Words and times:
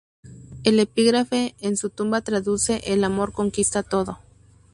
El 0.63 0.79
epígrafe 0.79 1.53
en 1.59 1.77
su 1.77 1.91
tumba 1.91 2.21
traduce 2.21 2.81
"El 2.91 3.03
Amor 3.03 3.33
conquista 3.33 3.83
Todo". 3.83 4.17